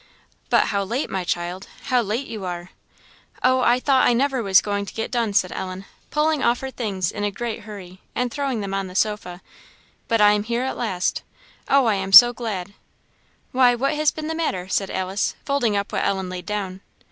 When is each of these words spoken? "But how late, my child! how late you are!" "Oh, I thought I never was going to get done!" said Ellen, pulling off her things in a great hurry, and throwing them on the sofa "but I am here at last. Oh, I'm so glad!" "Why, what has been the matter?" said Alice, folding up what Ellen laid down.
"But 0.49 0.69
how 0.73 0.83
late, 0.83 1.11
my 1.11 1.23
child! 1.23 1.67
how 1.83 2.01
late 2.01 2.25
you 2.25 2.43
are!" 2.43 2.71
"Oh, 3.43 3.59
I 3.59 3.79
thought 3.79 4.07
I 4.07 4.13
never 4.13 4.41
was 4.41 4.59
going 4.59 4.83
to 4.87 4.93
get 4.95 5.11
done!" 5.11 5.31
said 5.31 5.51
Ellen, 5.51 5.85
pulling 6.09 6.41
off 6.41 6.61
her 6.61 6.71
things 6.71 7.11
in 7.11 7.23
a 7.23 7.29
great 7.29 7.65
hurry, 7.65 8.01
and 8.15 8.31
throwing 8.31 8.61
them 8.61 8.73
on 8.73 8.87
the 8.87 8.95
sofa 8.95 9.43
"but 10.07 10.19
I 10.19 10.31
am 10.31 10.41
here 10.45 10.63
at 10.63 10.75
last. 10.75 11.21
Oh, 11.67 11.85
I'm 11.85 12.13
so 12.13 12.33
glad!" 12.33 12.73
"Why, 13.51 13.75
what 13.75 13.93
has 13.93 14.09
been 14.09 14.25
the 14.27 14.33
matter?" 14.33 14.67
said 14.69 14.89
Alice, 14.89 15.35
folding 15.45 15.77
up 15.77 15.91
what 15.93 16.03
Ellen 16.03 16.29
laid 16.29 16.47
down. 16.47 16.81